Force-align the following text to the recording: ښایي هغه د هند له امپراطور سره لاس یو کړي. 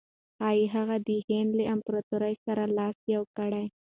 ښایي 0.37 0.63
هغه 0.75 0.95
د 1.07 1.09
هند 1.27 1.49
له 1.59 1.63
امپراطور 1.73 2.21
سره 2.45 2.63
لاس 2.77 2.97
یو 3.15 3.23
کړي. 3.37 3.65